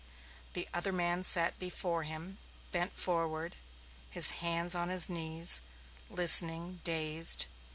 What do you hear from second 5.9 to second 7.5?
listening, dazed.